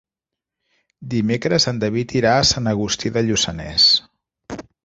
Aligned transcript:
Dimecres 1.13 1.69
en 1.73 1.83
David 1.85 2.15
irà 2.21 2.33
a 2.39 2.49
Sant 2.55 2.73
Agustí 2.75 3.15
de 3.19 3.27
Lluçanès. 3.29 3.91